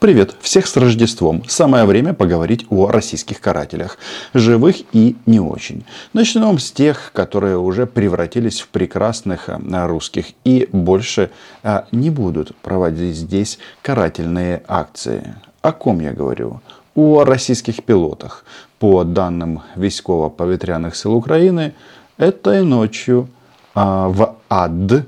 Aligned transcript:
Привет, 0.00 0.34
всех 0.40 0.66
с 0.66 0.78
Рождеством. 0.78 1.42
Самое 1.46 1.84
время 1.84 2.14
поговорить 2.14 2.64
о 2.70 2.86
российских 2.86 3.38
карателях. 3.38 3.98
Живых 4.32 4.76
и 4.94 5.14
не 5.26 5.40
очень. 5.40 5.84
Начнем 6.14 6.58
с 6.58 6.72
тех, 6.72 7.10
которые 7.12 7.58
уже 7.58 7.84
превратились 7.84 8.62
в 8.62 8.68
прекрасных 8.68 9.50
э, 9.50 9.86
русских 9.86 10.28
и 10.42 10.66
больше 10.72 11.30
э, 11.62 11.82
не 11.92 12.08
будут 12.08 12.56
проводить 12.62 13.14
здесь 13.14 13.58
карательные 13.82 14.62
акции. 14.66 15.34
О 15.60 15.72
ком 15.72 16.00
я 16.00 16.12
говорю? 16.12 16.62
О 16.94 17.24
российских 17.24 17.84
пилотах. 17.84 18.46
По 18.78 19.04
данным 19.04 19.60
військово-повітряних 19.76 20.96
сил 20.96 21.14
Украины, 21.14 21.74
этой 22.16 22.64
ночью 22.64 23.28
а, 23.74 24.08
в 24.08 24.36
ад 24.48 25.04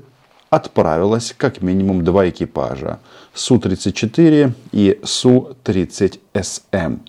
отправилось 0.55 1.33
как 1.37 1.61
минимум 1.61 2.03
два 2.03 2.29
экипажа. 2.29 2.99
Су-34 3.33 4.51
и 4.71 4.99
Су-30СМ. 5.03 6.99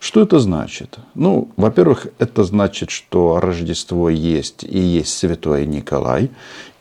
Что 0.00 0.20
это 0.20 0.38
значит? 0.38 0.98
Ну, 1.14 1.48
во-первых, 1.56 2.06
это 2.18 2.44
значит, 2.44 2.90
что 2.90 3.40
Рождество 3.40 4.08
есть 4.10 4.64
и 4.64 4.78
есть 4.78 5.18
Святой 5.18 5.66
Николай. 5.66 6.30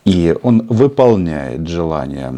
И 0.06 0.36
он 0.44 0.68
выполняет 0.68 1.68
желания 1.68 2.34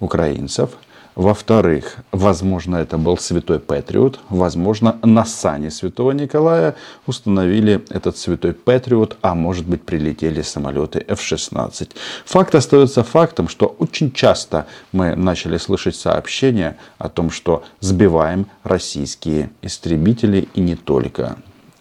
украинцев– 0.00 0.70
во-вторых, 1.18 1.96
возможно, 2.12 2.76
это 2.76 2.96
был 2.96 3.18
святой 3.18 3.58
Патриот. 3.58 4.20
Возможно, 4.28 5.00
на 5.02 5.24
сане 5.24 5.72
святого 5.72 6.12
Николая 6.12 6.76
установили 7.08 7.84
этот 7.90 8.16
святой 8.16 8.52
Патриот, 8.52 9.16
а 9.20 9.34
может 9.34 9.66
быть 9.66 9.82
прилетели 9.82 10.42
самолеты 10.42 11.04
F-16. 11.08 11.90
Факт 12.24 12.54
остается 12.54 13.02
фактом, 13.02 13.48
что 13.48 13.66
очень 13.80 14.12
часто 14.12 14.68
мы 14.92 15.16
начали 15.16 15.56
слышать 15.56 15.96
сообщения 15.96 16.76
о 16.98 17.08
том, 17.08 17.32
что 17.32 17.64
сбиваем 17.80 18.46
российские 18.62 19.50
истребители 19.60 20.48
и 20.54 20.60
не 20.60 20.76
только. 20.76 21.38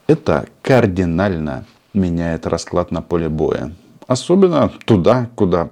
Это 0.07 0.47
кардинально 0.63 1.66
меняет 1.94 2.47
расклад 2.47 2.89
на 2.89 3.03
поле 3.03 3.29
боя. 3.29 3.72
Особенно 4.08 4.72
туда, 4.86 5.30
куда 5.36 5.69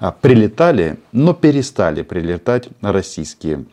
а, 0.00 0.10
прилетали, 0.10 0.98
но 1.12 1.32
перестали 1.32 2.02
прилетать 2.02 2.68
российские 2.80 3.64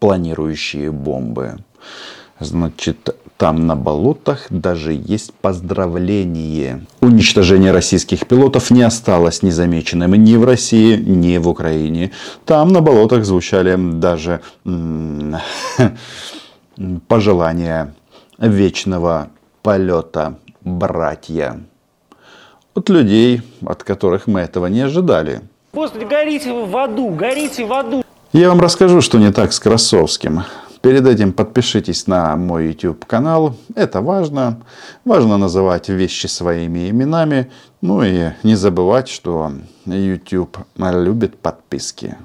планирующие 0.00 0.90
бомбы. 0.90 1.58
Значит, 2.40 3.14
там 3.36 3.66
на 3.66 3.76
болотах 3.76 4.46
даже 4.48 4.92
есть 4.94 5.34
поздравление. 5.34 6.86
Уничтожение 7.00 7.70
российских 7.70 8.26
пилотов 8.26 8.70
не 8.70 8.82
осталось 8.82 9.42
незамеченным 9.42 10.14
ни 10.14 10.36
в 10.36 10.44
России, 10.44 10.96
ни 10.96 11.36
в 11.36 11.48
Украине. 11.48 12.12
Там 12.46 12.68
на 12.72 12.80
болотах 12.80 13.24
звучали 13.24 13.76
даже 13.98 14.40
пожелания 17.08 17.94
вечного 18.38 19.28
полета 19.62 20.38
братья 20.62 21.60
от 22.74 22.88
людей, 22.88 23.42
от 23.64 23.84
которых 23.84 24.26
мы 24.26 24.40
этого 24.40 24.66
не 24.66 24.80
ожидали. 24.80 25.42
Господи, 25.72 26.04
горите 26.04 26.52
в 26.52 26.76
аду, 26.76 27.08
горите 27.10 27.64
в 27.64 27.72
аду. 27.72 28.04
Я 28.32 28.48
вам 28.48 28.60
расскажу, 28.60 29.00
что 29.00 29.18
не 29.18 29.32
так 29.32 29.52
с 29.52 29.60
Красовским. 29.60 30.42
Перед 30.82 31.06
этим 31.06 31.32
подпишитесь 31.32 32.08
на 32.08 32.34
мой 32.36 32.68
YouTube 32.68 33.04
канал. 33.04 33.54
Это 33.76 34.00
важно. 34.00 34.62
Важно 35.04 35.36
называть 35.36 35.88
вещи 35.88 36.26
своими 36.26 36.90
именами. 36.90 37.50
Ну 37.80 38.02
и 38.02 38.30
не 38.42 38.56
забывать, 38.56 39.08
что 39.08 39.52
YouTube 39.86 40.58
любит 40.76 41.38
подписки. 41.38 42.16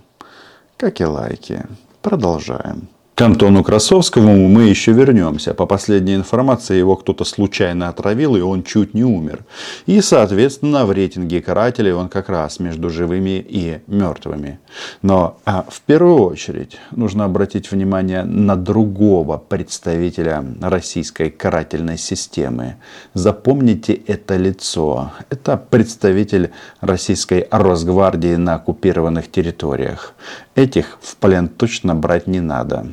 Как 0.75 1.01
и 1.01 1.05
лайки. 1.05 1.65
Продолжаем. 2.01 2.87
К 3.17 3.21
Антону 3.21 3.63
Красовскому 3.63 4.47
мы 4.47 4.65
еще 4.65 4.91
вернемся. 4.91 5.55
По 5.55 5.65
последней 5.65 6.13
информации, 6.13 6.77
его 6.77 6.95
кто-то 6.95 7.23
случайно 7.23 7.89
отравил, 7.89 8.35
и 8.35 8.41
он 8.41 8.61
чуть 8.61 8.93
не 8.93 9.03
умер. 9.03 9.43
И, 9.87 10.01
соответственно, 10.01 10.85
в 10.85 10.91
рейтинге 10.91 11.41
карателей 11.41 11.93
он 11.93 12.09
как 12.09 12.29
раз 12.29 12.59
между 12.59 12.91
живыми 12.91 13.43
и 13.49 13.79
мертвыми. 13.87 14.59
Но 15.01 15.39
а, 15.45 15.65
в 15.67 15.81
первую 15.81 16.25
очередь 16.25 16.77
нужно 16.91 17.25
обратить 17.25 17.71
внимание 17.71 18.23
на 18.23 18.55
другого 18.55 19.39
представителя 19.39 20.45
российской 20.61 21.31
карательной 21.31 21.97
системы. 21.97 22.75
Запомните 23.15 23.93
это 23.93 24.35
лицо. 24.37 25.11
Это 25.31 25.57
представитель 25.57 26.51
российской 26.81 27.47
Росгвардии 27.49 28.35
на 28.35 28.53
оккупированных 28.53 29.31
территориях. 29.31 30.13
Этих 30.53 30.99
в 31.01 31.15
плен 31.15 31.47
точно 31.47 31.95
брать 31.95 32.27
не 32.27 32.41
надо 32.41 32.85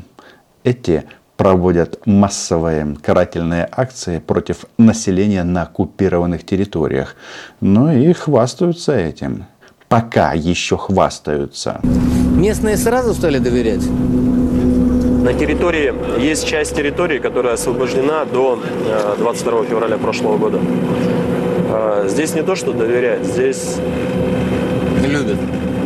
эти 0.65 1.05
проводят 1.37 2.07
массовые 2.07 2.97
карательные 3.03 3.69
акции 3.71 4.19
против 4.19 4.65
населения 4.79 5.45
на 5.45 5.63
оккупированных 5.63 6.45
территориях. 6.45 7.17
Ну 7.61 7.93
и 7.93 8.13
хвастаются 8.13 8.97
этим. 8.97 9.47
Пока 9.89 10.33
еще 10.33 10.77
хвастаются. 10.77 11.81
Местные 12.37 12.77
сразу 12.77 13.15
стали 13.15 13.39
доверять? 13.39 13.85
На 15.25 15.33
территории 15.33 15.95
есть 16.21 16.47
часть 16.47 16.77
территории, 16.77 17.19
которая 17.19 17.55
освобождена 17.55 18.25
до 18.25 18.59
22 19.19 19.61
э, 19.61 19.65
февраля 19.67 19.99
прошлого 19.99 20.37
года. 20.37 20.61
Э, 21.69 22.07
здесь 22.09 22.35
не 22.35 22.43
то, 22.43 22.55
что 22.55 22.73
доверять, 22.73 23.25
здесь... 23.25 23.77
Любят. 25.07 25.39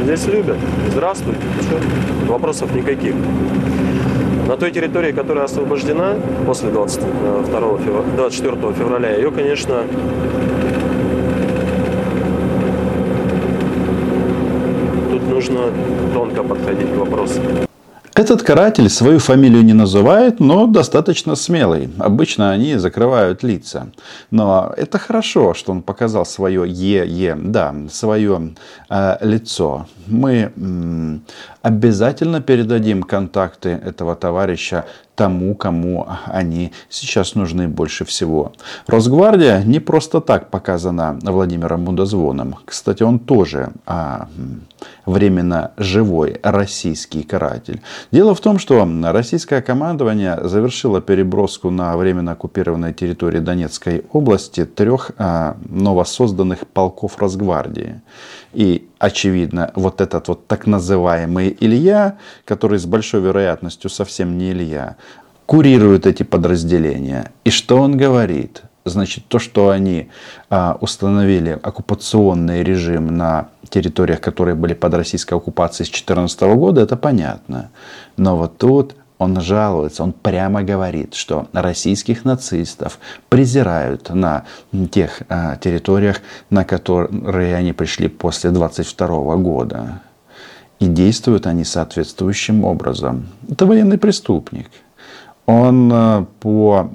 Здесь 0.04 0.26
любят. 0.26 0.56
Здравствуйте. 0.90 1.40
Все. 1.60 1.78
Вопросов 2.26 2.74
никаких. 2.74 3.14
На 4.48 4.56
той 4.56 4.70
территории, 4.70 5.12
которая 5.12 5.44
освобождена 5.44 6.16
после 6.46 6.70
22 6.70 7.78
февраля, 7.78 8.08
24 8.16 8.56
февраля, 8.72 9.14
ее, 9.14 9.30
конечно, 9.30 9.82
тут 15.10 15.28
нужно 15.28 15.64
тонко 16.14 16.42
подходить 16.42 16.90
к 16.90 16.96
вопросу. 16.96 17.67
Этот 18.18 18.42
каратель 18.42 18.90
свою 18.90 19.20
фамилию 19.20 19.64
не 19.64 19.74
называет, 19.74 20.40
но 20.40 20.66
достаточно 20.66 21.36
смелый. 21.36 21.88
Обычно 22.00 22.50
они 22.50 22.74
закрывают 22.76 23.44
лица. 23.44 23.92
Но 24.32 24.74
это 24.76 24.98
хорошо, 24.98 25.54
что 25.54 25.70
он 25.70 25.82
показал 25.82 26.26
свое 26.26 26.64
ЕЕ, 26.68 27.36
да, 27.36 27.72
свое 27.88 28.54
э, 28.90 29.18
лицо. 29.20 29.86
Мы 30.08 30.50
м, 30.56 31.22
обязательно 31.62 32.40
передадим 32.40 33.04
контакты 33.04 33.68
этого 33.68 34.16
товарища 34.16 34.84
тому, 35.18 35.56
кому 35.56 36.06
они 36.26 36.70
сейчас 36.88 37.34
нужны 37.34 37.66
больше 37.66 38.04
всего. 38.04 38.52
Росгвардия 38.86 39.64
не 39.64 39.80
просто 39.80 40.20
так 40.20 40.48
показана 40.48 41.18
Владимиром 41.22 41.84
Мудозвоном. 41.84 42.54
Кстати, 42.64 43.02
он 43.02 43.18
тоже 43.18 43.72
а, 43.84 44.28
временно 45.06 45.72
живой 45.76 46.38
российский 46.44 47.24
каратель. 47.24 47.80
Дело 48.12 48.32
в 48.32 48.40
том, 48.40 48.60
что 48.60 48.88
российское 49.12 49.60
командование 49.60 50.38
завершило 50.40 51.00
переброску 51.00 51.70
на 51.70 51.96
временно 51.96 52.32
оккупированной 52.32 52.94
территории 52.94 53.40
Донецкой 53.40 54.04
области 54.12 54.64
трех 54.64 55.10
а, 55.18 55.56
новосозданных 55.68 56.60
полков 56.68 57.18
Росгвардии. 57.18 58.00
И, 58.52 58.88
очевидно, 58.98 59.72
вот 59.74 60.00
этот 60.00 60.28
вот 60.28 60.46
так 60.46 60.66
называемый 60.66 61.56
Илья, 61.60 62.18
который 62.44 62.78
с 62.78 62.86
большой 62.86 63.20
вероятностью 63.20 63.90
совсем 63.90 64.38
не 64.38 64.52
Илья, 64.52 64.96
курирует 65.46 66.06
эти 66.06 66.22
подразделения. 66.22 67.32
И 67.44 67.50
что 67.50 67.78
он 67.78 67.96
говорит? 67.96 68.62
Значит, 68.84 69.24
то, 69.28 69.38
что 69.38 69.68
они 69.68 70.08
а, 70.48 70.78
установили 70.80 71.58
оккупационный 71.62 72.62
режим 72.62 73.16
на 73.16 73.48
территориях, 73.68 74.20
которые 74.20 74.54
были 74.54 74.72
под 74.72 74.94
российской 74.94 75.34
оккупацией 75.34 75.86
с 75.86 75.90
2014 75.90 76.40
года, 76.56 76.80
это 76.80 76.96
понятно. 76.96 77.70
Но 78.16 78.36
вот 78.36 78.56
тут 78.56 78.94
он 79.18 79.40
жалуется, 79.40 80.04
он 80.04 80.12
прямо 80.12 80.62
говорит, 80.62 81.14
что 81.14 81.48
российских 81.52 82.24
нацистов 82.24 82.98
презирают 83.28 84.10
на 84.10 84.44
тех 84.92 85.22
а, 85.28 85.56
территориях, 85.56 86.20
на 86.50 86.64
которые 86.64 87.56
они 87.56 87.72
пришли 87.72 88.08
после 88.08 88.50
22 88.50 89.36
года. 89.36 90.02
И 90.78 90.86
действуют 90.86 91.46
они 91.46 91.64
соответствующим 91.64 92.64
образом. 92.64 93.26
Это 93.48 93.66
военный 93.66 93.98
преступник. 93.98 94.68
Он 95.46 95.90
а, 95.92 96.26
по 96.38 96.88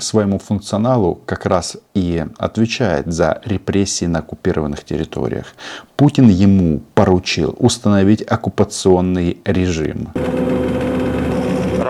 своему 0.00 0.38
функционалу 0.38 1.20
как 1.26 1.44
раз 1.44 1.76
и 1.92 2.24
отвечает 2.38 3.12
за 3.12 3.42
репрессии 3.44 4.06
на 4.06 4.20
оккупированных 4.20 4.84
территориях. 4.84 5.48
Путин 5.96 6.30
ему 6.30 6.80
поручил 6.94 7.54
установить 7.58 8.22
оккупационный 8.22 9.36
режим. 9.44 10.08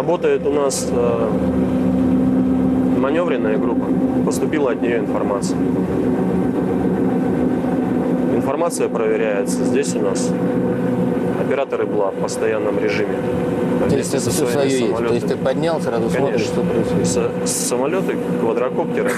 Работает 0.02 0.44
у 0.44 0.50
нас 0.50 0.88
э, 0.90 1.28
маневренная 2.98 3.56
группа. 3.56 3.86
Поступила 4.26 4.72
от 4.72 4.82
нее 4.82 4.98
информация. 4.98 5.56
Информация 8.34 8.88
проверяется. 8.88 9.62
Здесь 9.62 9.94
у 9.94 10.00
нас 10.00 10.28
операторы 11.40 11.86
БЛА 11.86 12.10
в 12.10 12.14
постоянном 12.20 12.80
режиме. 12.80 13.14
То 13.88 13.96
есть 13.96 14.12
это 14.12 14.28
все 14.30 14.44
свое 14.44 14.68
есть. 14.68 14.96
То 14.96 15.14
есть 15.14 15.28
ты 15.28 15.36
поднял, 15.36 15.80
сразу 15.80 16.10
смотришь, 16.10 16.40
что 16.40 16.62
происходит. 16.62 17.06
С- 17.46 17.50
самолеты, 17.68 18.16
квадрокоптеры. 18.40 19.12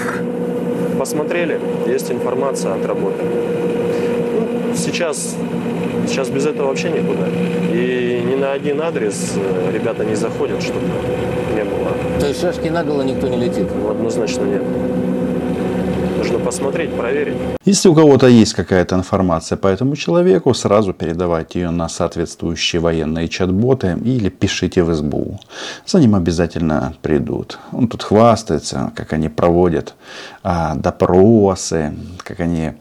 Посмотрели, 0.99 1.59
есть 1.87 2.11
информация, 2.11 2.75
отработали. 2.75 3.25
Ну, 4.69 4.75
сейчас, 4.75 5.35
сейчас 6.07 6.29
без 6.29 6.45
этого 6.45 6.67
вообще 6.67 6.89
никуда. 6.89 7.27
И 7.73 8.21
ни 8.25 8.35
на 8.35 8.53
один 8.53 8.81
адрес 8.81 9.33
э, 9.35 9.71
ребята 9.73 10.05
не 10.05 10.15
заходят, 10.15 10.61
чтобы 10.61 10.85
не 11.55 11.63
было. 11.63 11.91
То 12.19 12.27
есть 12.27 12.41
шашки 12.41 12.69
наголо 12.69 13.01
никто 13.01 13.27
не 13.27 13.37
летит. 13.37 13.67
Однозначно 13.89 14.43
нет. 14.45 14.63
Нужно 16.25 16.39
посмотреть, 16.39 16.91
проверить. 16.97 17.35
Если 17.65 17.87
у 17.87 17.93
кого-то 17.93 18.25
есть 18.25 18.53
какая-то 18.53 18.95
информация 18.95 19.57
по 19.57 19.67
этому 19.67 19.95
человеку, 19.95 20.55
сразу 20.55 20.91
передавайте 20.91 21.59
ее 21.59 21.69
на 21.69 21.87
соответствующие 21.87 22.79
военные 22.79 23.27
чат-боты 23.27 23.95
или 24.03 24.29
пишите 24.29 24.81
в 24.81 24.93
СБУ. 24.95 25.39
За 25.85 25.99
ним 25.99 26.15
обязательно 26.15 26.95
придут. 27.03 27.59
Он 27.71 27.87
тут 27.87 28.01
хвастается, 28.01 28.91
как 28.95 29.13
они 29.13 29.29
проводят 29.29 29.93
а, 30.41 30.73
допросы, 30.73 31.93
как 32.23 32.39
они 32.39 32.73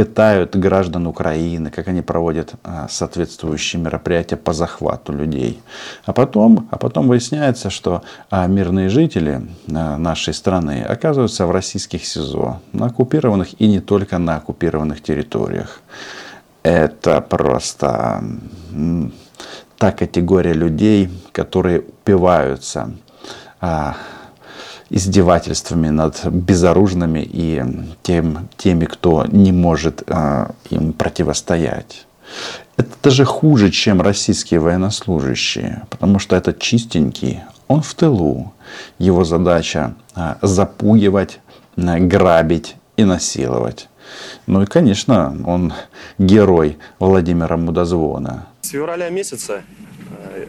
пытают 0.00 0.56
граждан 0.56 1.06
Украины, 1.06 1.70
как 1.70 1.88
они 1.88 2.02
проводят 2.02 2.54
а, 2.64 2.88
соответствующие 2.88 3.82
мероприятия 3.82 4.36
по 4.36 4.54
захвату 4.54 5.12
людей. 5.12 5.60
А 6.06 6.12
потом, 6.12 6.68
а 6.70 6.78
потом 6.78 7.08
выясняется, 7.08 7.68
что 7.68 8.02
а, 8.30 8.46
мирные 8.46 8.88
жители 8.88 9.42
а, 9.70 9.98
нашей 9.98 10.32
страны 10.32 10.82
оказываются 10.82 11.46
в 11.46 11.50
российских 11.50 12.06
СИЗО, 12.06 12.60
на 12.72 12.89
оккупированных 12.90 13.60
и 13.60 13.66
не 13.66 13.80
только 13.80 14.18
на 14.18 14.36
оккупированных 14.36 15.02
территориях. 15.02 15.80
Это 16.62 17.20
просто 17.20 18.22
та 19.78 19.92
категория 19.92 20.52
людей, 20.52 21.08
которые 21.32 21.80
упиваются 21.80 22.90
а, 23.60 23.96
издевательствами 24.90 25.88
над 25.88 26.26
безоружными 26.26 27.20
и 27.20 27.64
тем, 28.02 28.48
теми, 28.56 28.84
кто 28.84 29.24
не 29.26 29.52
может 29.52 30.02
а, 30.06 30.50
им 30.68 30.92
противостоять. 30.92 32.06
Это 32.76 32.90
даже 33.02 33.24
хуже, 33.24 33.70
чем 33.70 34.00
российские 34.00 34.60
военнослужащие, 34.60 35.82
потому 35.90 36.18
что 36.18 36.36
этот 36.36 36.58
чистенький, 36.58 37.40
он 37.68 37.82
в 37.82 37.94
тылу. 37.94 38.52
Его 38.98 39.24
задача 39.24 39.94
а, 40.14 40.38
запугивать, 40.42 41.40
а, 41.76 41.98
грабить 41.98 42.76
и 43.00 43.04
насиловать. 43.04 43.88
Ну 44.46 44.62
и, 44.62 44.66
конечно, 44.66 45.36
он 45.46 45.72
герой 46.18 46.78
Владимира 46.98 47.56
Мудозвона. 47.56 48.46
С 48.62 48.70
февраля 48.70 49.08
месяца 49.10 49.62
э, 50.34 50.46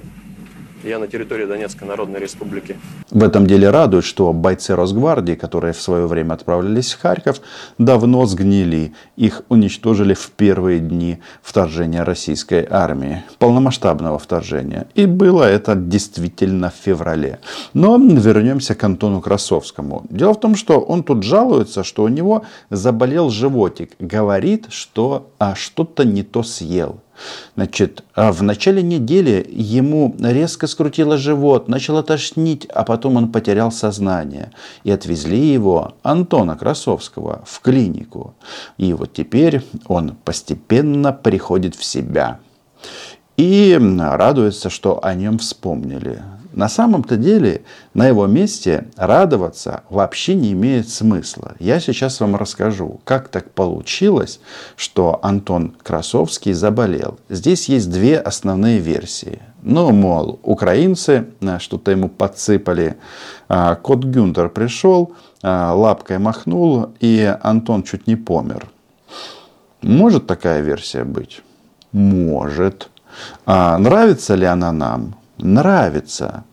я 0.83 0.99
на 0.99 1.07
территории 1.07 1.45
Донецкой 1.45 1.87
Народной 1.87 2.19
Республики. 2.19 2.77
В 3.09 3.23
этом 3.23 3.47
деле 3.47 3.69
радует, 3.69 4.03
что 4.03 4.33
бойцы 4.33 4.75
Росгвардии, 4.75 5.33
которые 5.33 5.73
в 5.73 5.81
свое 5.81 6.07
время 6.07 6.33
отправлялись 6.33 6.93
в 6.93 7.01
Харьков, 7.01 7.41
давно 7.77 8.25
сгнили. 8.25 8.93
Их 9.17 9.43
уничтожили 9.49 10.13
в 10.13 10.31
первые 10.31 10.79
дни 10.79 11.19
вторжения 11.41 12.03
российской 12.03 12.67
армии, 12.69 13.23
полномасштабного 13.39 14.17
вторжения. 14.17 14.87
И 14.95 15.05
было 15.05 15.43
это 15.43 15.75
действительно 15.75 16.69
в 16.69 16.75
феврале. 16.75 17.39
Но 17.73 17.97
вернемся 17.97 18.75
к 18.75 18.83
Антону 18.83 19.21
Красовскому. 19.21 20.05
Дело 20.09 20.33
в 20.33 20.39
том, 20.39 20.55
что 20.55 20.79
он 20.79 21.03
тут 21.03 21.23
жалуется, 21.23 21.83
что 21.83 22.03
у 22.03 22.07
него 22.07 22.43
заболел 22.69 23.29
животик. 23.29 23.91
Говорит, 23.99 24.67
что 24.69 25.31
а, 25.39 25.55
что-то 25.55 26.03
не 26.05 26.23
то 26.23 26.43
съел. 26.43 26.99
Значит, 27.55 28.03
а 28.15 28.31
в 28.31 28.43
начале 28.43 28.81
недели 28.81 29.45
ему 29.49 30.15
резко 30.19 30.67
скрутило 30.67 31.17
живот, 31.17 31.67
начало 31.67 32.03
тошнить, 32.03 32.65
а 32.65 32.83
потом 32.83 33.17
он 33.17 33.31
потерял 33.31 33.71
сознание. 33.71 34.51
И 34.83 34.91
отвезли 34.91 35.39
его, 35.39 35.95
Антона 36.03 36.57
Красовского, 36.57 37.43
в 37.45 37.59
клинику. 37.61 38.33
И 38.77 38.93
вот 38.93 39.13
теперь 39.13 39.61
он 39.87 40.15
постепенно 40.23 41.13
приходит 41.13 41.75
в 41.75 41.83
себя. 41.83 42.39
И 43.37 43.77
радуется, 43.99 44.69
что 44.69 45.03
о 45.03 45.13
нем 45.13 45.39
вспомнили. 45.39 46.21
На 46.53 46.67
самом-то 46.67 47.15
деле 47.15 47.63
на 47.93 48.07
его 48.07 48.27
месте 48.27 48.87
радоваться 48.97 49.83
вообще 49.89 50.35
не 50.35 50.51
имеет 50.51 50.89
смысла. 50.89 51.55
Я 51.59 51.79
сейчас 51.79 52.19
вам 52.19 52.35
расскажу, 52.35 52.99
как 53.05 53.29
так 53.29 53.51
получилось, 53.51 54.41
что 54.75 55.19
Антон 55.23 55.73
Красовский 55.81 56.51
заболел. 56.51 57.19
Здесь 57.29 57.69
есть 57.69 57.89
две 57.89 58.19
основные 58.19 58.79
версии. 58.79 59.39
Ну, 59.61 59.91
мол, 59.91 60.39
украинцы 60.43 61.27
э, 61.39 61.59
что-то 61.59 61.91
ему 61.91 62.09
подсыпали. 62.09 62.97
А, 63.47 63.75
Кот 63.75 64.03
Гюнтер 64.03 64.49
пришел, 64.49 65.13
а, 65.43 65.73
лапкой 65.73 66.17
махнул, 66.17 66.89
и 66.99 67.33
Антон 67.41 67.83
чуть 67.83 68.07
не 68.07 68.15
помер. 68.15 68.69
Может 69.81 70.27
такая 70.27 70.61
версия 70.61 71.03
быть? 71.03 71.41
Может. 71.91 72.89
А 73.45 73.77
нравится 73.77 74.35
ли 74.35 74.45
она 74.45 74.71
нам? 74.71 75.15
Нравится. 75.41 76.45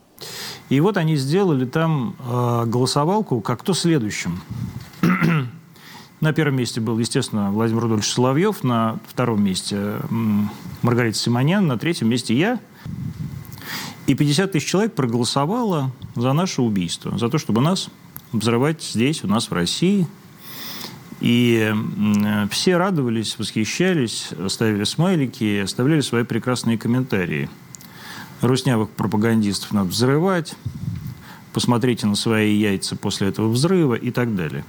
И 0.69 0.81
вот 0.81 0.97
они 0.97 1.17
сделали 1.17 1.65
там 1.65 2.17
э, 2.19 2.65
голосовалку, 2.67 3.41
как 3.41 3.61
кто 3.61 3.73
следующим. 3.75 4.41
на 6.21 6.33
первом 6.33 6.57
месте 6.57 6.81
был, 6.81 6.99
естественно, 6.99 7.51
Владимир 7.51 7.83
Рудольевич 7.83 8.11
Соловьев, 8.11 8.65
на 8.65 8.99
втором 9.07 9.43
месте 9.43 9.97
Маргарита 10.83 11.17
Симонян, 11.17 11.67
на 11.67 11.79
третьем 11.79 12.09
месте 12.09 12.35
я. 12.35 12.59
И 14.07 14.15
50 14.15 14.53
тысяч 14.53 14.67
человек 14.67 14.95
проголосовало 14.95 15.93
за 16.17 16.33
наше 16.33 16.63
убийство, 16.63 17.17
за 17.19 17.29
то, 17.29 17.39
чтобы 17.39 17.61
нас 17.61 17.89
взрывать 18.33 18.83
здесь, 18.83 19.23
у 19.23 19.29
нас 19.29 19.51
в 19.51 19.53
России. 19.53 20.07
И 21.21 21.75
все 22.51 22.77
радовались, 22.77 23.39
восхищались, 23.39 24.31
ставили 24.49 24.85
смайлики, 24.85 25.59
оставляли 25.59 26.01
свои 26.01 26.25
прекрасные 26.25 26.79
комментарии. 26.79 27.51
Руснявых 28.41 28.91
пропагандистов 28.91 29.73
надо 29.73 29.89
взрывать, 29.89 30.55
посмотрите 31.53 32.07
на 32.07 32.15
свои 32.15 32.55
яйца 32.55 32.97
после 32.97 33.29
этого 33.29 33.49
взрыва 33.49 33.95
и 33.95 34.11
так 34.11 34.37
далее. 34.37 34.65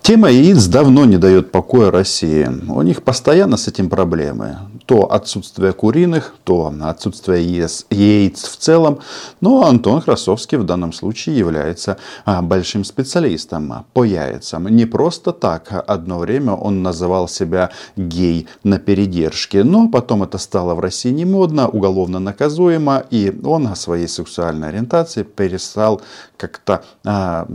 Тема 0.00 0.30
яиц 0.30 0.66
давно 0.66 1.06
не 1.06 1.16
дает 1.16 1.50
покоя 1.50 1.90
России. 1.90 2.46
У 2.68 2.82
них 2.82 3.02
постоянно 3.02 3.56
с 3.56 3.68
этим 3.68 3.88
проблемы. 3.88 4.58
То 4.86 5.10
отсутствие 5.10 5.72
куриных, 5.72 6.34
то 6.44 6.72
отсутствие 6.82 7.42
яиц, 7.90 8.44
в 8.44 8.56
целом. 8.56 8.98
Но 9.40 9.66
Антон 9.66 10.02
Красовский 10.02 10.58
в 10.58 10.64
данном 10.64 10.92
случае 10.92 11.38
является 11.38 11.96
а, 12.26 12.42
большим 12.42 12.84
специалистом 12.84 13.86
по 13.94 14.04
яйцам. 14.04 14.68
Не 14.68 14.84
просто 14.84 15.32
так. 15.32 15.84
Одно 15.86 16.18
время 16.18 16.52
он 16.52 16.82
называл 16.82 17.28
себя 17.28 17.70
гей 17.96 18.46
на 18.62 18.78
передержке. 18.78 19.64
Но 19.64 19.88
потом 19.88 20.22
это 20.22 20.36
стало 20.38 20.74
в 20.74 20.80
России 20.80 21.10
не 21.10 21.24
модно, 21.24 21.68
уголовно 21.68 22.18
наказуемо. 22.18 23.04
И 23.10 23.32
он 23.42 23.66
о 23.68 23.76
своей 23.76 24.08
сексуальной 24.08 24.68
ориентации 24.68 25.22
перестал 25.22 26.02
как-то 26.36 26.84
а, 27.04 27.46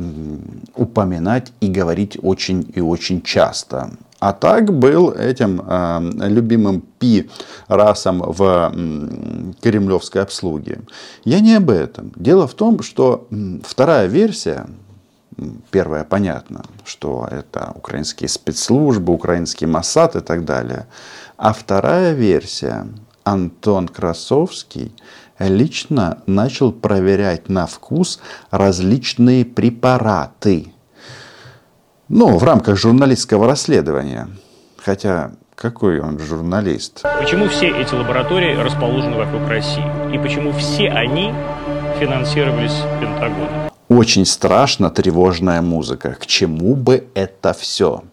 упоминать 0.75 1.51
и 1.61 1.67
говорить 1.67 2.17
очень 2.21 2.71
и 2.75 2.81
очень 2.81 3.21
часто. 3.21 3.91
А 4.19 4.33
так 4.33 4.73
был 4.73 5.11
этим 5.11 5.61
э, 5.65 6.27
любимым 6.27 6.81
пи 6.81 7.29
расом 7.67 8.21
в 8.21 8.71
э, 8.73 9.53
кремлевской 9.61 10.21
обслуге. 10.21 10.81
Я 11.23 11.39
не 11.39 11.55
об 11.55 11.69
этом. 11.69 12.11
Дело 12.15 12.45
в 12.47 12.53
том, 12.53 12.83
что 12.83 13.27
вторая 13.63 14.07
версия, 14.07 14.67
первая 15.71 16.03
понятно, 16.03 16.63
что 16.83 17.27
это 17.31 17.71
украинские 17.75 18.27
спецслужбы, 18.27 19.13
украинский 19.13 19.67
Моссад 19.67 20.17
и 20.17 20.19
так 20.19 20.43
далее. 20.43 20.87
А 21.37 21.53
вторая 21.53 22.13
версия, 22.13 22.87
Антон 23.23 23.87
Красовский 23.87 24.93
лично 25.39 26.21
начал 26.25 26.73
проверять 26.73 27.47
на 27.47 27.67
вкус 27.67 28.19
различные 28.51 29.45
препараты. 29.45 30.73
Ну, 32.11 32.39
в 32.39 32.43
рамках 32.43 32.75
журналистского 32.75 33.45
расследования. 33.45 34.29
Хотя, 34.77 35.31
какой 35.53 35.99
он 35.99 36.17
журналист? 36.17 37.03
Почему 37.19 37.47
все 37.49 37.67
эти 37.67 37.93
лаборатории 37.93 38.55
расположены 38.55 39.15
вокруг 39.15 39.47
России? 39.47 39.85
И 40.11 40.17
почему 40.17 40.51
все 40.53 40.89
они 40.89 41.31
финансировались 41.99 42.81
Пентагоном? 42.99 43.69
Очень 43.89 44.25
страшно 44.25 44.89
тревожная 44.89 45.61
музыка. 45.61 46.17
К 46.19 46.25
чему 46.25 46.75
бы 46.75 47.07
это 47.13 47.53
все? 47.53 48.03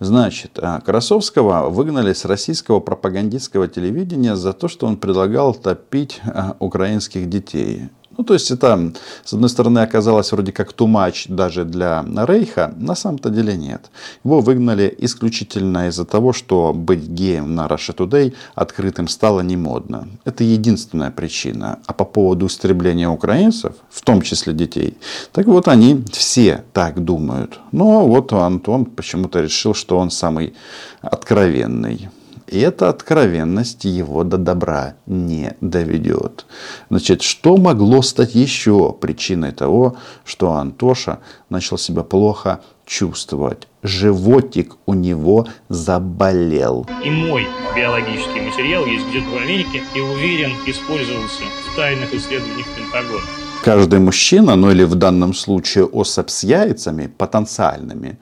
Значит, 0.00 0.58
Красовского 0.82 1.68
выгнали 1.68 2.14
с 2.14 2.24
российского 2.24 2.80
пропагандистского 2.80 3.68
телевидения 3.68 4.36
за 4.36 4.54
то, 4.54 4.68
что 4.68 4.86
он 4.86 4.96
предлагал 4.96 5.52
топить 5.52 6.22
украинских 6.60 7.28
детей. 7.28 7.90
Ну, 8.16 8.24
то 8.24 8.34
есть 8.34 8.50
это, 8.50 8.92
с 9.24 9.32
одной 9.32 9.48
стороны, 9.48 9.80
оказалось 9.80 10.32
вроде 10.32 10.52
как 10.52 10.72
тумач 10.72 11.26
даже 11.28 11.64
для 11.64 12.04
Рейха, 12.26 12.74
на 12.76 12.94
самом-то 12.94 13.30
деле 13.30 13.56
нет. 13.56 13.90
Его 14.24 14.40
выгнали 14.40 14.94
исключительно 14.98 15.88
из-за 15.88 16.04
того, 16.04 16.32
что 16.32 16.72
быть 16.72 17.08
геем 17.08 17.54
на 17.54 17.66
Russia 17.66 17.94
Today 17.94 18.34
открытым 18.54 19.08
стало 19.08 19.40
не 19.40 19.56
модно. 19.56 20.08
Это 20.24 20.44
единственная 20.44 21.10
причина. 21.10 21.78
А 21.86 21.92
по 21.92 22.04
поводу 22.04 22.46
истребления 22.46 23.08
украинцев, 23.08 23.72
в 23.90 24.02
том 24.02 24.22
числе 24.22 24.52
детей, 24.52 24.96
так 25.32 25.46
вот 25.46 25.68
они 25.68 26.04
все 26.12 26.64
так 26.72 27.04
думают. 27.04 27.60
Но 27.72 28.06
вот 28.06 28.32
Антон 28.32 28.84
почему-то 28.84 29.40
решил, 29.40 29.74
что 29.74 29.98
он 29.98 30.10
самый 30.10 30.54
откровенный. 31.00 32.08
И 32.46 32.58
эта 32.60 32.88
откровенность 32.88 33.84
его 33.84 34.22
до 34.24 34.36
добра 34.36 34.94
не 35.06 35.56
доведет. 35.60 36.46
Значит, 36.90 37.22
что 37.22 37.56
могло 37.56 38.02
стать 38.02 38.34
еще 38.34 38.92
причиной 38.92 39.52
того, 39.52 39.96
что 40.24 40.52
Антоша 40.52 41.20
начал 41.48 41.78
себя 41.78 42.02
плохо 42.02 42.60
чувствовать? 42.86 43.66
Животик 43.82 44.76
у 44.86 44.94
него 44.94 45.46
заболел. 45.68 46.86
И 47.02 47.10
мой 47.10 47.46
биологический 47.74 48.40
материал 48.40 48.84
есть 48.86 49.08
где-то 49.08 49.28
в 49.30 49.36
Америке 49.36 49.82
и 49.94 50.00
уверен 50.00 50.52
использовался 50.66 51.42
в 51.72 51.76
тайных 51.76 52.12
исследованиях 52.14 52.66
Пентагона 52.76 53.43
каждый 53.64 53.98
мужчина, 53.98 54.56
ну 54.56 54.70
или 54.70 54.84
в 54.84 54.94
данном 54.94 55.32
случае 55.32 55.84
особь 55.84 56.28
с 56.28 56.44
яйцами 56.44 57.06
потенциальными, 57.06 58.18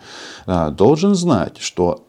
а, 0.46 0.70
должен 0.70 1.14
знать, 1.14 1.58
что 1.58 2.04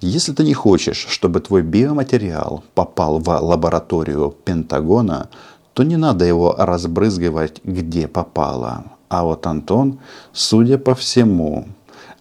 если 0.00 0.32
ты 0.32 0.42
не 0.44 0.54
хочешь, 0.54 1.06
чтобы 1.08 1.40
твой 1.40 1.62
биоматериал 1.62 2.64
попал 2.74 3.20
в 3.20 3.28
лабораторию 3.28 4.34
Пентагона, 4.44 5.28
то 5.72 5.84
не 5.84 5.96
надо 5.96 6.24
его 6.24 6.56
разбрызгивать 6.58 7.60
где 7.64 8.08
попало. 8.08 8.84
А 9.08 9.22
вот 9.22 9.46
Антон, 9.46 9.98
судя 10.32 10.78
по 10.78 10.94
всему, 10.94 11.66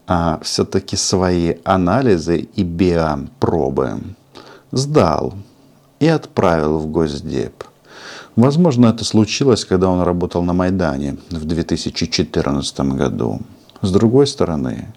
а, 0.06 0.40
все-таки 0.44 0.98
свои 0.98 1.56
анализы 1.64 2.48
и 2.58 2.64
биопробы 2.64 3.94
сдал 4.72 5.34
и 6.00 6.08
отправил 6.08 6.78
в 6.78 6.86
Госдеп. 6.92 7.71
Возможно, 8.36 8.88
это 8.88 9.04
случилось, 9.04 9.66
когда 9.66 9.90
он 9.90 10.02
работал 10.02 10.44
на 10.44 10.54
Майдане 10.54 11.18
в 11.30 11.46
2014 11.46 12.80
году. 12.96 13.42
С 13.82 13.92
другой 13.92 14.28
стороны, 14.28 14.88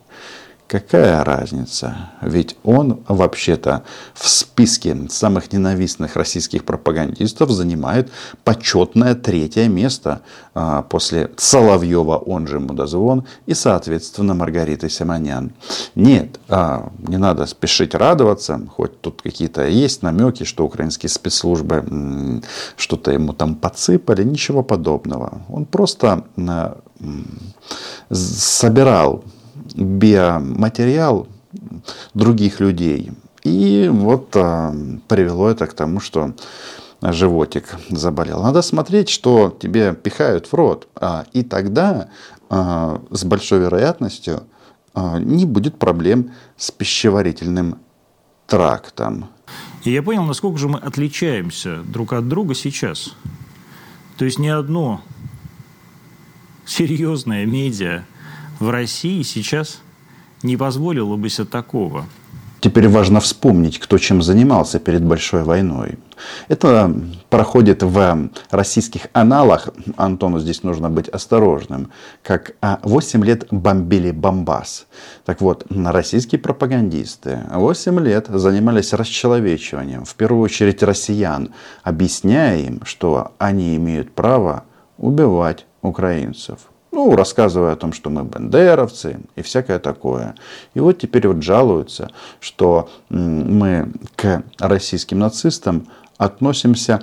Какая 0.66 1.22
разница? 1.24 2.10
Ведь 2.22 2.56
он 2.64 3.00
вообще-то 3.06 3.82
в 4.14 4.26
списке 4.26 4.96
самых 5.10 5.52
ненавистных 5.52 6.16
российских 6.16 6.64
пропагандистов 6.64 7.50
занимает 7.50 8.10
почетное 8.44 9.14
третье 9.14 9.68
место 9.68 10.22
а, 10.54 10.80
после 10.80 11.30
Соловьева, 11.36 12.16
он 12.16 12.46
же 12.46 12.60
Мудозвон, 12.60 13.26
и, 13.44 13.52
соответственно, 13.52 14.32
Маргариты 14.32 14.88
Симонян. 14.88 15.52
Нет, 15.94 16.40
а, 16.48 16.90
не 16.98 17.18
надо 17.18 17.44
спешить 17.44 17.94
радоваться, 17.94 18.58
хоть 18.74 18.98
тут 19.02 19.20
какие-то 19.20 19.66
есть 19.66 20.02
намеки, 20.02 20.44
что 20.44 20.64
украинские 20.64 21.10
спецслужбы 21.10 22.40
что-то 22.76 23.12
ему 23.12 23.34
там 23.34 23.54
подсыпали, 23.54 24.24
ничего 24.24 24.62
подобного. 24.62 25.42
Он 25.50 25.66
просто 25.66 26.24
собирал 28.10 29.24
биоматериал 29.74 31.28
других 32.14 32.60
людей. 32.60 33.12
И 33.42 33.88
вот 33.92 34.34
а, 34.36 34.74
привело 35.06 35.50
это 35.50 35.66
к 35.66 35.74
тому, 35.74 36.00
что 36.00 36.34
животик 37.02 37.76
заболел. 37.90 38.42
Надо 38.42 38.62
смотреть, 38.62 39.08
что 39.08 39.56
тебе 39.60 39.94
пихают 39.94 40.46
в 40.46 40.54
рот. 40.54 40.88
А, 40.96 41.26
и 41.32 41.42
тогда 41.42 42.08
а, 42.48 43.02
с 43.10 43.24
большой 43.24 43.60
вероятностью 43.60 44.44
а, 44.94 45.18
не 45.18 45.44
будет 45.44 45.78
проблем 45.78 46.32
с 46.56 46.70
пищеварительным 46.70 47.78
трактом. 48.46 49.28
И 49.84 49.92
я 49.92 50.02
понял, 50.02 50.24
насколько 50.24 50.58
же 50.58 50.68
мы 50.68 50.78
отличаемся 50.78 51.82
друг 51.82 52.12
от 52.14 52.28
друга 52.28 52.54
сейчас. 52.54 53.14
То 54.16 54.24
есть 54.24 54.38
ни 54.38 54.48
одно 54.48 55.02
серьезное 56.64 57.44
медиа 57.44 58.04
в 58.60 58.70
России 58.70 59.22
сейчас 59.22 59.80
не 60.42 60.56
позволило 60.56 61.16
бы 61.16 61.28
себе 61.28 61.46
такого. 61.46 62.06
Теперь 62.64 62.88
важно 62.88 63.20
вспомнить, 63.20 63.78
кто 63.78 63.98
чем 63.98 64.22
занимался 64.22 64.78
перед 64.78 65.04
Большой 65.04 65.42
войной. 65.42 65.98
Это 66.48 66.94
проходит 67.28 67.82
в 67.82 68.30
российских 68.50 69.08
аналах, 69.12 69.68
Антону 69.98 70.38
здесь 70.38 70.62
нужно 70.62 70.88
быть 70.88 71.10
осторожным, 71.10 71.90
как 72.22 72.52
8 72.62 73.20
а, 73.20 73.26
лет 73.26 73.46
бомбили 73.50 74.12
Бомбас. 74.12 74.86
Так 75.26 75.42
вот, 75.42 75.66
российские 75.68 76.38
пропагандисты 76.38 77.40
8 77.52 78.00
лет 78.00 78.28
занимались 78.28 78.94
расчеловечиванием, 78.94 80.06
в 80.06 80.14
первую 80.14 80.40
очередь 80.40 80.82
россиян, 80.82 81.50
объясняя 81.82 82.56
им, 82.56 82.80
что 82.86 83.32
они 83.36 83.76
имеют 83.76 84.12
право 84.12 84.64
убивать 84.96 85.66
украинцев. 85.82 86.60
Ну, 86.94 87.16
рассказывая 87.16 87.72
о 87.72 87.76
том, 87.76 87.92
что 87.92 88.08
мы 88.08 88.22
бандеровцы 88.22 89.18
и 89.34 89.42
всякое 89.42 89.80
такое. 89.80 90.36
И 90.74 90.80
вот 90.80 91.00
теперь 91.00 91.26
вот 91.26 91.42
жалуются, 91.42 92.12
что 92.38 92.88
мы 93.08 93.90
к 94.14 94.44
российским 94.60 95.18
нацистам 95.18 95.88
относимся 96.18 97.02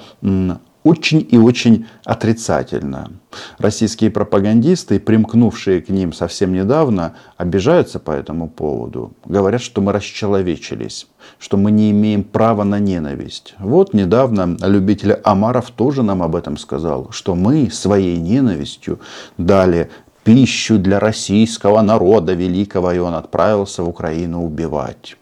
очень 0.84 1.28
и 1.30 1.38
очень 1.38 1.86
отрицательно. 2.04 3.12
Российские 3.58 4.10
пропагандисты, 4.12 5.00
примкнувшие 5.00 5.82
к 5.82 5.90
ним 5.90 6.14
совсем 6.14 6.54
недавно, 6.54 7.16
обижаются 7.38 8.00
по 8.00 8.12
этому 8.12 8.50
поводу. 8.50 9.14
Говорят, 9.26 9.62
что 9.62 9.82
мы 9.82 9.92
расчеловечились, 9.92 11.08
что 11.40 11.58
мы 11.58 11.72
не 11.72 11.92
имеем 11.92 12.24
права 12.24 12.64
на 12.64 12.80
ненависть. 12.80 13.56
Вот 13.60 13.94
недавно 13.94 14.58
любитель 14.62 15.14
Амаров 15.24 15.72
тоже 15.72 16.04
нам 16.04 16.24
об 16.24 16.36
этом 16.36 16.58
сказал, 16.58 17.08
что 17.12 17.36
мы 17.36 17.70
своей 17.72 18.18
ненавистью 18.18 19.00
дали 19.38 19.90
пищу 20.24 20.78
для 20.78 21.00
российского 21.00 21.82
народа 21.82 22.34
великого, 22.34 22.92
и 22.92 23.00
он 23.00 23.14
отправился 23.14 23.84
в 23.84 23.90
Украину 23.90 24.44
убивать. 24.46 25.18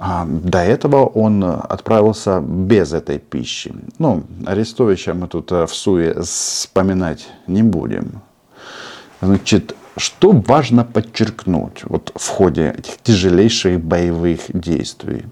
А, 0.00 0.24
до 0.28 0.58
этого 0.58 1.06
он 1.06 1.42
отправился 1.42 2.40
без 2.40 2.92
этой 2.92 3.18
пищи. 3.18 3.74
Ну, 3.98 4.22
Арестовича 4.46 5.12
мы 5.12 5.26
тут 5.26 5.50
э, 5.50 5.66
в 5.66 5.74
суе 5.74 6.22
вспоминать 6.22 7.28
не 7.48 7.64
будем. 7.64 8.22
Значит, 9.20 9.74
что 9.96 10.30
важно 10.30 10.84
подчеркнуть 10.84 11.82
вот 11.82 12.12
в 12.14 12.28
ходе 12.28 12.70
этих 12.78 12.98
тяжелейших 13.02 13.80
боевых 13.80 14.42
действий? 14.48 15.24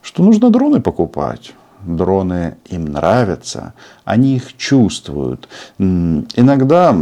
Что 0.00 0.22
нужно 0.22 0.48
дроны 0.48 0.80
покупать. 0.80 1.52
Дроны 1.84 2.56
им 2.70 2.86
нравятся, 2.86 3.74
они 4.04 4.36
их 4.36 4.56
чувствуют. 4.56 5.48
Иногда 5.78 6.92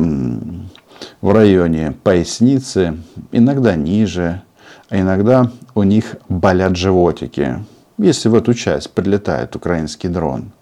в 1.20 1.32
районе 1.32 1.94
поясницы, 2.02 2.98
иногда 3.32 3.76
ниже, 3.76 4.42
а 4.88 4.99
иногда 4.99 5.50
у 5.75 5.82
них 5.82 6.16
болят 6.28 6.76
животики, 6.76 7.64
если 7.99 8.28
в 8.28 8.35
эту 8.35 8.54
часть 8.54 8.90
прилетает 8.90 9.56
украинский 9.56 10.08
дрон. 10.08 10.52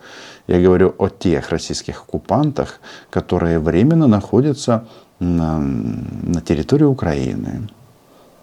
Я 0.46 0.60
говорю 0.60 0.94
о 0.98 1.08
тех 1.08 1.48
российских 1.50 2.02
оккупантах, 2.02 2.80
которые 3.10 3.58
временно 3.58 4.06
находятся 4.06 4.86
на, 5.18 5.58
на 5.58 6.40
территории 6.42 6.84
Украины. 6.84 7.68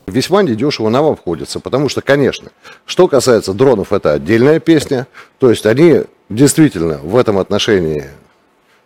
Весьма 0.07 0.43
недешево 0.43 0.89
нам 0.89 1.05
обходится, 1.05 1.59
потому 1.59 1.87
что, 1.87 2.01
конечно, 2.01 2.49
что 2.85 3.07
касается 3.07 3.53
дронов, 3.53 3.93
это 3.93 4.13
отдельная 4.13 4.59
песня. 4.59 5.07
То 5.39 5.49
есть 5.49 5.65
они 5.65 6.01
действительно 6.29 6.97
в 6.97 7.15
этом 7.15 7.37
отношении, 7.37 8.05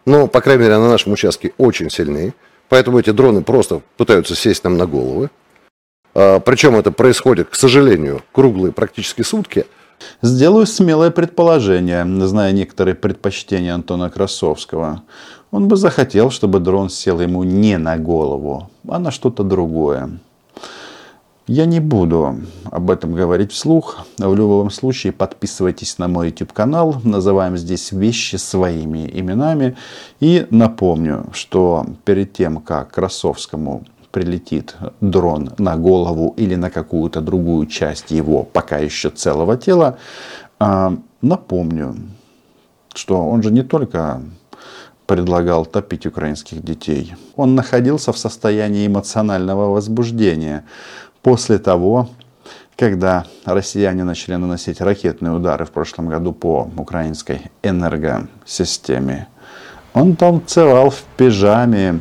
ну, 0.06 0.28
по 0.28 0.42
крайней 0.42 0.64
мере, 0.64 0.78
на 0.78 0.90
нашем 0.90 1.14
участке 1.14 1.54
очень 1.58 1.90
сильны. 1.90 2.34
Поэтому 2.68 3.00
эти 3.00 3.12
дроны 3.12 3.44
просто 3.44 3.82
пытаются 3.98 4.36
сесть 4.36 4.64
нам 4.64 4.78
на 4.78 4.86
головы. 4.86 5.30
А, 6.16 6.40
Причем 6.40 6.76
это 6.76 6.92
происходит, 6.92 7.50
к 7.50 7.56
сожалению, 7.56 8.24
круглые 8.32 8.72
практически 8.72 9.22
сутки. 9.22 9.66
Сделаю 10.22 10.66
смелое 10.66 11.12
предположение, 11.12 12.06
зная 12.26 12.52
некоторые 12.52 12.96
предпочтения 12.96 13.74
Антона 13.74 14.10
Красовского. 14.10 15.04
Он 15.52 15.68
бы 15.68 15.78
захотел, 15.78 16.32
чтобы 16.32 16.60
дрон 16.60 16.90
сел 16.90 17.22
ему 17.22 17.44
не 17.44 17.78
на 17.78 17.98
голову, 17.98 18.70
а 18.88 19.00
на 19.00 19.12
что-то 19.12 19.44
другое. 19.44 20.20
Я 21.48 21.66
не 21.66 21.80
буду 21.80 22.40
об 22.72 22.90
этом 22.90 23.14
говорить 23.14 23.52
вслух. 23.52 24.00
В 24.18 24.36
любом 24.36 24.72
случае 24.72 25.14
подписывайтесь 25.14 26.00
на 26.00 26.08
мой 26.08 26.30
YouTube 26.30 26.52
канал. 26.52 27.00
Называем 27.04 27.56
здесь 27.56 27.92
вещи 27.92 28.38
своими 28.38 29.08
именами. 29.14 29.78
И 30.20 30.48
напомню, 30.50 31.28
что 31.34 31.86
перед 32.04 32.34
тем, 32.34 32.62
как 32.62 32.92
Красовскому 32.92 33.86
прилетит 34.16 34.78
дрон 35.02 35.50
на 35.58 35.76
голову 35.76 36.34
или 36.38 36.56
на 36.56 36.70
какую-то 36.70 37.20
другую 37.20 37.68
часть 37.68 38.12
его 38.12 38.44
пока 38.44 38.78
еще 38.78 39.10
целого 39.10 39.58
тела, 39.58 39.98
а, 40.58 40.94
напомню, 41.22 41.98
что 42.94 43.30
он 43.30 43.44
же 43.44 43.52
не 43.52 43.62
только 43.62 44.22
предлагал 45.06 45.66
топить 45.66 46.06
украинских 46.06 46.64
детей. 46.64 47.14
Он 47.36 47.56
находился 47.56 48.14
в 48.14 48.18
состоянии 48.18 48.88
эмоционального 48.88 49.70
возбуждения 49.74 50.64
после 51.22 51.58
того, 51.58 52.08
когда 52.78 53.26
россияне 53.44 54.06
начали 54.06 54.36
наносить 54.36 54.80
ракетные 54.80 55.34
удары 55.34 55.66
в 55.66 55.72
прошлом 55.72 56.08
году 56.08 56.32
по 56.32 56.70
украинской 56.78 57.52
энергосистеме. 57.64 59.28
Он 59.94 60.16
танцевал 60.16 60.90
в 60.90 61.04
пижаме 61.18 62.00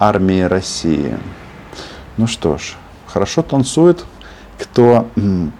армии 0.00 0.40
России. 0.40 1.16
Ну 2.16 2.26
что 2.26 2.58
ж, 2.58 2.74
хорошо 3.06 3.42
танцует, 3.42 4.04
кто 4.58 5.08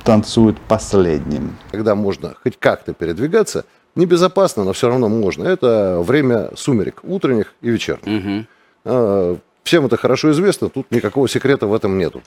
танцует 0.03 0.59
последним. 0.61 1.57
Когда 1.71 1.95
можно 1.95 2.35
хоть 2.43 2.59
как-то 2.59 2.95
передвигаться, 2.95 3.65
небезопасно, 3.95 4.65
но 4.65 4.73
все 4.73 4.89
равно 4.89 5.09
можно. 5.09 5.45
Это 5.45 6.01
время 6.01 6.51
сумерек, 6.57 7.01
утренних 7.05 7.55
и 7.61 7.71
вечерних. 7.71 8.47
Угу. 8.85 9.41
Всем 9.63 9.87
это 9.87 9.97
хорошо 9.99 10.33
известно, 10.33 10.71
тут 10.71 10.91
никакого 10.91 11.29
секрета 11.29 11.67
в 11.67 11.75
этом 11.75 11.99
нету. 11.99 12.23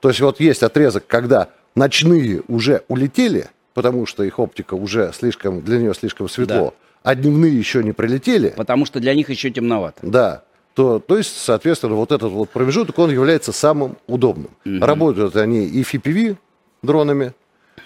То 0.00 0.08
есть 0.08 0.20
вот 0.20 0.40
есть 0.40 0.62
отрезок, 0.62 1.06
когда 1.06 1.48
ночные 1.74 2.42
уже 2.48 2.82
улетели, 2.88 3.46
потому 3.74 4.06
что 4.06 4.24
их 4.24 4.40
оптика 4.40 4.74
уже 4.74 5.12
слишком, 5.14 5.62
для 5.62 5.78
нее 5.78 5.94
слишком 5.94 6.28
светло, 6.28 6.74
да. 7.04 7.10
а 7.10 7.14
дневные 7.14 7.56
еще 7.56 7.84
не 7.84 7.92
прилетели. 7.92 8.52
Потому 8.56 8.86
что 8.86 8.98
для 8.98 9.14
них 9.14 9.30
еще 9.30 9.50
темновато. 9.50 10.00
Да. 10.02 10.42
То, 10.78 11.00
то 11.00 11.18
есть, 11.18 11.36
соответственно, 11.36 11.96
вот 11.96 12.12
этот 12.12 12.30
вот 12.30 12.50
промежуток, 12.50 12.96
он 13.00 13.10
является 13.10 13.50
самым 13.50 13.96
удобным. 14.06 14.52
Угу. 14.64 14.78
Работают 14.80 15.34
они 15.34 15.66
и 15.66 15.82
FPV 15.82 16.36
дронами, 16.84 17.32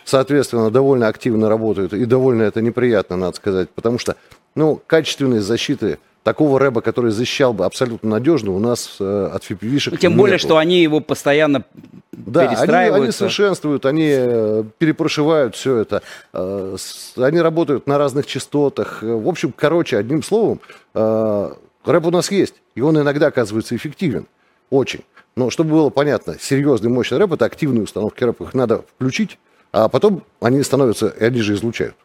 соответственно, 0.04 0.70
довольно 0.70 1.08
активно 1.08 1.48
работают, 1.48 1.94
и 1.94 2.04
довольно 2.04 2.42
это 2.42 2.60
неприятно, 2.60 3.16
надо 3.16 3.34
сказать, 3.34 3.70
потому 3.70 3.98
что, 3.98 4.16
ну, 4.54 4.78
качественной 4.86 5.38
защиты 5.38 6.00
такого 6.22 6.60
рэба, 6.60 6.82
который 6.82 7.12
защищал 7.12 7.54
бы 7.54 7.64
абсолютно 7.64 8.10
надежно, 8.10 8.50
у 8.50 8.58
нас 8.58 8.96
э, 9.00 9.30
от 9.32 9.42
ну, 9.48 9.96
Тем 9.96 10.14
более, 10.14 10.36
что 10.36 10.58
они 10.58 10.82
его 10.82 11.00
постоянно 11.00 11.64
да, 12.12 12.42
они, 12.50 12.74
они 12.74 13.10
совершенствуют, 13.10 13.86
они 13.86 14.08
э, 14.10 14.64
перепрошивают 14.76 15.56
все 15.56 15.78
это. 15.78 16.02
Э, 16.34 16.76
с, 16.78 17.14
они 17.16 17.40
работают 17.40 17.86
на 17.86 17.96
разных 17.96 18.26
частотах. 18.26 19.02
В 19.02 19.28
общем, 19.28 19.54
короче, 19.56 19.96
одним 19.96 20.22
словом, 20.22 20.60
э, 20.94 21.52
рэп 21.84 22.06
у 22.06 22.10
нас 22.10 22.30
есть, 22.30 22.54
и 22.74 22.80
он 22.80 22.98
иногда 22.98 23.28
оказывается 23.28 23.76
эффективен. 23.76 24.26
Очень. 24.70 25.04
Но 25.36 25.50
чтобы 25.50 25.70
было 25.70 25.90
понятно, 25.90 26.36
серьезный 26.38 26.90
мощный 26.90 27.18
рэп– 27.18 27.32
это 27.34 27.44
активные 27.44 27.82
установки 27.82 28.22
рэпа. 28.22 28.44
Их 28.44 28.54
надо 28.54 28.82
включить, 28.82 29.38
а 29.72 29.88
потом 29.88 30.24
они 30.40 30.62
становятся, 30.62 31.08
и 31.08 31.24
они 31.24 31.40
же 31.40 31.54
излучают. 31.54 31.96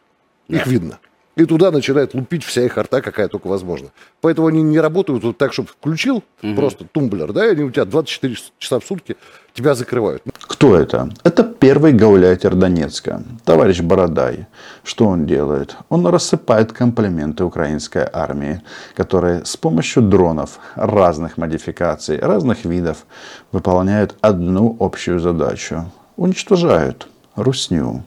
Их 0.48 0.64
да. 0.64 0.70
видно. 0.70 0.98
И 1.38 1.44
туда 1.44 1.70
начинает 1.70 2.14
лупить 2.14 2.42
вся 2.42 2.64
их 2.64 2.76
арта, 2.78 3.00
какая 3.00 3.28
только 3.28 3.46
возможно. 3.46 3.90
Поэтому 4.20 4.48
они 4.48 4.60
не 4.60 4.80
работают 4.80 5.22
вот 5.22 5.38
так, 5.38 5.52
чтобы 5.52 5.68
включил 5.68 6.24
угу. 6.42 6.54
просто 6.56 6.84
тумблер, 6.84 7.32
да, 7.32 7.46
и 7.46 7.52
они 7.52 7.62
у 7.62 7.70
тебя 7.70 7.84
24 7.84 8.36
часа 8.58 8.80
в 8.80 8.84
сутки 8.84 9.16
тебя 9.54 9.76
закрывают. 9.76 10.20
Кто 10.42 10.76
это? 10.76 11.10
Это 11.22 11.44
первый 11.44 11.92
гауляйтер 11.92 12.56
Донецка, 12.56 13.22
товарищ 13.44 13.80
Бородай. 13.80 14.46
Что 14.82 15.06
он 15.06 15.26
делает? 15.26 15.76
Он 15.88 16.04
рассыпает 16.08 16.72
комплименты 16.72 17.44
украинской 17.44 18.08
армии, 18.12 18.60
которые 18.96 19.44
с 19.44 19.56
помощью 19.56 20.02
дронов 20.02 20.58
разных 20.74 21.38
модификаций, 21.38 22.18
разных 22.18 22.64
видов 22.64 23.06
выполняют 23.52 24.16
одну 24.20 24.76
общую 24.80 25.20
задачу. 25.20 25.84
Уничтожают 26.16 27.06
русню 27.36 28.02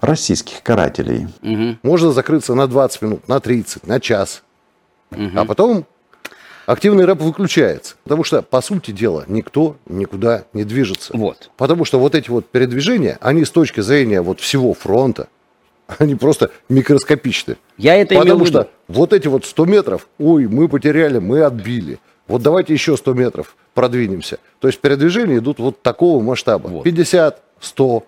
российских 0.00 0.62
карателей. 0.62 1.28
Угу. 1.42 1.78
Можно 1.82 2.12
закрыться 2.12 2.54
на 2.54 2.66
20 2.66 3.02
минут, 3.02 3.28
на 3.28 3.40
30, 3.40 3.86
на 3.86 4.00
час. 4.00 4.42
Угу. 5.10 5.30
А 5.34 5.44
потом 5.44 5.86
активный 6.66 7.04
рэп 7.04 7.20
выключается. 7.20 7.96
Потому 8.04 8.24
что, 8.24 8.42
по 8.42 8.60
сути 8.60 8.90
дела, 8.90 9.24
никто 9.26 9.76
никуда 9.86 10.44
не 10.52 10.64
движется. 10.64 11.16
Вот. 11.16 11.50
Потому 11.56 11.84
что 11.84 11.98
вот 11.98 12.14
эти 12.14 12.30
вот 12.30 12.46
передвижения, 12.46 13.18
они 13.20 13.44
с 13.44 13.50
точки 13.50 13.80
зрения 13.80 14.20
вот 14.20 14.40
всего 14.40 14.74
фронта, 14.74 15.28
они 15.98 16.14
просто 16.14 16.50
микроскопичны. 16.68 17.56
Я 17.76 17.96
это 17.96 18.14
Потому 18.14 18.44
что 18.46 18.68
вот 18.86 19.12
эти 19.12 19.28
вот 19.28 19.44
100 19.44 19.64
метров, 19.64 20.08
ой, 20.18 20.46
мы 20.46 20.68
потеряли, 20.68 21.18
мы 21.18 21.42
отбили. 21.42 21.98
Вот 22.26 22.42
давайте 22.42 22.74
еще 22.74 22.96
100 22.96 23.14
метров 23.14 23.56
продвинемся. 23.72 24.38
То 24.60 24.68
есть 24.68 24.80
передвижения 24.80 25.38
идут 25.38 25.58
вот 25.58 25.80
такого 25.80 26.22
масштаба. 26.22 26.68
Вот. 26.68 26.84
50, 26.84 27.40
100, 27.60 28.04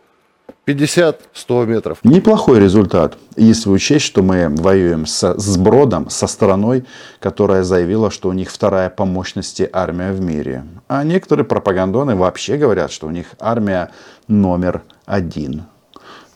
50-100 0.67 1.67
метров. 1.67 1.99
Неплохой 2.05 2.61
результат, 2.61 3.17
если 3.37 3.71
учесть, 3.71 4.05
что 4.05 4.23
мы 4.23 4.49
воюем 4.49 5.07
с, 5.07 5.35
с 5.39 5.57
Бродом, 5.57 6.11
со 6.11 6.27
страной, 6.27 6.85
которая 7.21 7.63
заявила, 7.63 8.11
что 8.11 8.29
у 8.29 8.33
них 8.33 8.51
вторая 8.51 8.91
по 8.91 9.05
мощности 9.05 9.69
армия 9.73 10.13
в 10.13 10.21
мире. 10.21 10.65
А 10.89 11.05
некоторые 11.05 11.45
пропагандоны 11.45 12.15
вообще 12.15 12.57
говорят, 12.57 12.91
что 12.93 13.07
у 13.07 13.11
них 13.11 13.27
армия 13.39 13.91
номер 14.29 14.83
один. 15.07 15.65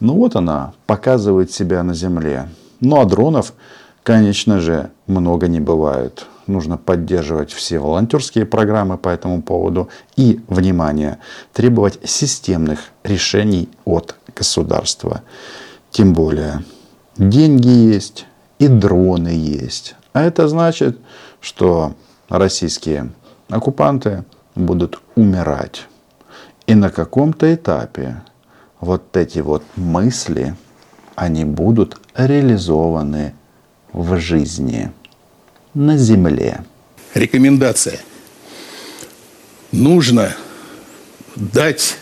Ну 0.01 0.15
вот 0.15 0.37
она 0.37 0.73
показывает 0.87 1.51
себя 1.51 1.83
на 1.83 1.95
земле. 1.95 2.49
Ну 2.81 3.01
а 3.01 3.05
дронов, 3.05 3.55
конечно 4.03 4.61
же, 4.61 4.91
много 5.07 5.49
не 5.49 5.61
бывает 5.61 6.27
нужно 6.47 6.77
поддерживать 6.77 7.53
все 7.53 7.79
волонтерские 7.79 8.47
программы 8.47 8.99
по 8.99 9.09
этому 9.09 9.43
поводу 9.43 9.89
и, 10.17 10.41
внимание, 10.49 11.19
требовать 11.53 11.99
системных 12.05 12.81
решений 13.03 13.69
от 13.85 14.17
государства. 14.35 15.23
Тем 15.91 16.13
более, 16.13 16.65
деньги 17.17 17.69
есть 17.69 18.27
и 18.59 18.69
дроны 18.69 19.29
есть. 19.29 19.97
А 20.13 20.23
это 20.23 20.49
значит, 20.49 20.99
что 21.41 21.95
российские 22.29 23.13
оккупанты 23.49 24.25
будут 24.55 25.01
умирать. 25.15 25.87
И 26.67 26.75
на 26.75 26.91
каком-то 26.91 27.53
этапе 27.55 28.23
вот 28.81 29.17
эти 29.17 29.41
вот 29.41 29.63
мысли, 29.77 30.57
они 31.15 31.45
будут 31.45 32.01
реализованы 32.15 33.35
в 33.93 34.19
жизни 34.19 34.91
на 35.75 35.99
земле. 35.99 36.65
Рекомендация. 37.15 38.01
Нужно 39.73 40.37
дать 41.37 41.97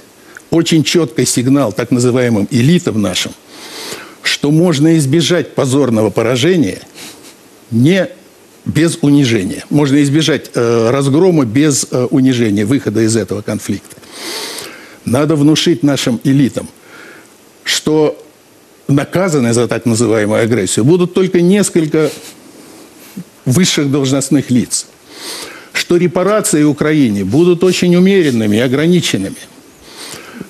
очень 0.50 0.84
четкий 0.84 1.24
сигнал 1.24 1.72
так 1.72 1.90
называемым 1.90 2.46
элитам 2.50 3.00
нашим, 3.00 3.32
что 4.22 4.50
можно 4.50 4.96
избежать 4.98 5.54
позорного 5.54 6.10
поражения 6.10 6.80
не 7.70 8.08
без 8.64 8.98
унижения. 9.00 9.64
Можно 9.70 10.02
избежать 10.02 10.50
э, 10.54 10.90
разгрома 10.90 11.44
без 11.44 11.86
э, 11.90 12.04
унижения, 12.10 12.64
выхода 12.64 13.00
из 13.00 13.16
этого 13.16 13.42
конфликта. 13.42 13.96
Надо 15.04 15.34
внушить 15.34 15.82
нашим 15.82 16.20
элитам, 16.22 16.68
что 17.64 18.22
наказаны 18.86 19.52
за 19.52 19.66
так 19.66 19.86
называемую 19.86 20.42
агрессию 20.42 20.84
будут 20.84 21.14
только 21.14 21.40
несколько 21.40 22.10
высших 23.44 23.90
должностных 23.90 24.50
лиц, 24.50 24.86
что 25.72 25.96
репарации 25.96 26.62
Украине 26.64 27.24
будут 27.24 27.64
очень 27.64 27.94
умеренными 27.96 28.56
и 28.56 28.60
ограниченными. 28.60 29.36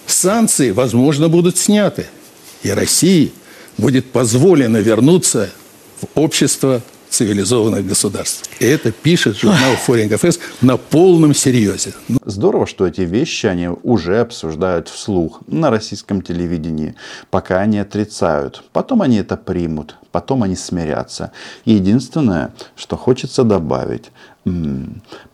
Санкции, 0.07 0.71
возможно, 0.71 1.29
будут 1.29 1.57
сняты, 1.57 2.07
и 2.63 2.71
России 2.71 3.33
будет 3.79 4.11
позволено 4.11 4.77
вернуться 4.77 5.51
в 6.01 6.07
общество 6.19 6.83
цивилизованных 7.13 7.87
государств. 7.87 8.49
И 8.59 8.65
это 8.65 8.91
пишет 8.91 9.37
журнал 9.39 9.75
Foreign 9.87 10.09
Affairs 10.09 10.41
на 10.61 10.77
полном 10.77 11.35
серьезе. 11.35 11.93
Здорово, 12.25 12.67
что 12.67 12.87
эти 12.87 13.03
вещи 13.03 13.47
они 13.47 13.69
уже 13.69 14.21
обсуждают 14.21 14.89
вслух 14.89 15.43
на 15.47 15.71
российском 15.71 16.23
телевидении, 16.23 16.95
пока 17.31 17.61
они 17.61 17.79
отрицают. 17.79 18.65
Потом 18.73 19.03
они 19.03 19.19
это 19.19 19.37
примут, 19.37 19.97
потом 20.11 20.43
они 20.43 20.57
смирятся. 20.57 21.33
единственное, 21.65 22.55
что 22.77 22.97
хочется 22.97 23.45
добавить, 23.45 24.11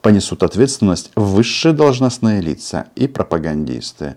понесут 0.02 0.42
ответственность 0.42 1.10
высшие 1.14 1.72
должностные 1.72 2.40
лица 2.40 2.86
и 2.96 3.06
пропагандисты. 3.06 4.16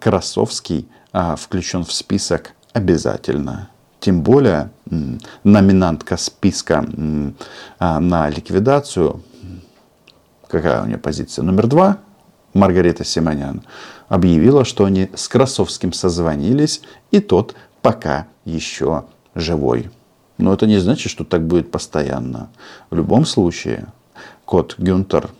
Красовский 0.00 0.88
а, 1.12 1.36
включен 1.36 1.84
в 1.84 1.92
список 1.92 2.52
обязательно. 2.72 3.70
Тем 4.00 4.22
более 4.22 4.70
номинантка 5.44 6.16
списка 6.16 6.86
а, 7.78 8.00
на 8.00 8.30
ликвидацию, 8.30 9.22
какая 10.48 10.82
у 10.82 10.86
нее 10.86 10.98
позиция, 10.98 11.42
номер 11.42 11.66
два, 11.66 11.98
Маргарита 12.54 13.04
Симонян, 13.04 13.62
объявила, 14.08 14.64
что 14.64 14.86
они 14.86 15.10
с 15.14 15.28
Красовским 15.28 15.92
созвонились, 15.92 16.80
и 17.10 17.20
тот 17.20 17.54
пока 17.82 18.26
еще 18.44 19.04
живой. 19.34 19.90
Но 20.38 20.54
это 20.54 20.66
не 20.66 20.78
значит, 20.78 21.12
что 21.12 21.24
так 21.24 21.46
будет 21.46 21.70
постоянно. 21.70 22.48
В 22.88 22.96
любом 22.96 23.26
случае, 23.26 23.86
кот 24.46 24.74
Гюнтер 24.78 25.30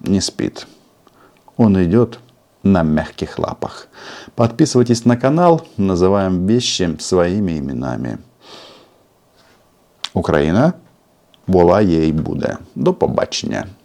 не 0.00 0.20
спит. 0.20 0.68
Он 1.56 1.82
идет 1.82 2.20
на 2.62 2.82
мягких 2.82 3.38
лапах. 3.38 3.88
Подписывайтесь 4.34 5.04
на 5.04 5.16
канал, 5.16 5.62
называем 5.76 6.46
вещи 6.46 6.96
своими 6.98 7.58
именами. 7.58 8.18
Украина 10.14 10.72
була, 11.46 11.80
і 11.80 12.12
буде. 12.12 12.56
До 12.74 12.94
побачення. 12.94 13.66